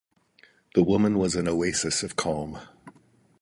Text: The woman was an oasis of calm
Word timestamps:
The 0.73 0.81
woman 0.81 1.19
was 1.19 1.35
an 1.35 1.47
oasis 1.47 2.01
of 2.01 2.15
calm 2.15 2.57